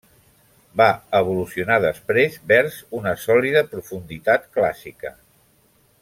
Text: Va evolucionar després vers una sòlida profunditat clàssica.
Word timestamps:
Va 0.79 0.85
evolucionar 1.19 1.75
després 1.83 2.39
vers 2.53 2.77
una 3.03 3.13
sòlida 3.27 3.63
profunditat 3.75 4.49
clàssica. 4.59 5.13